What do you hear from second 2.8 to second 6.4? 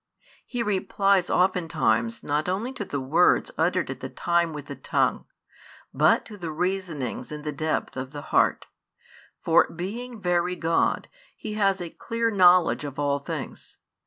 the words uttered at the time with the tongue, but to